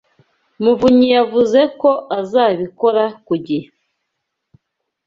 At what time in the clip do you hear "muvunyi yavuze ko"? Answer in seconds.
0.63-1.91